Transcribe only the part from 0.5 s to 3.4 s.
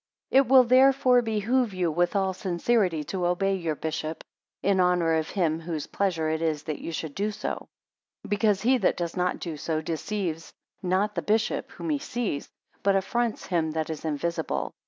will therefore behove you with all sincerity, to